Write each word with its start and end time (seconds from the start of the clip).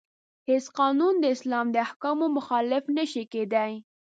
هیڅ 0.49 0.65
قانون 0.79 1.13
د 1.19 1.25
اسلام 1.35 1.67
د 1.71 1.75
احکامو 1.87 2.27
مخالف 2.37 2.83
نشي 2.97 3.23
کیدای. 3.33 3.73